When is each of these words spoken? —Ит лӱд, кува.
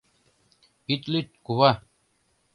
—Ит 0.93 1.03
лӱд, 1.11 1.27
кува. 1.45 1.71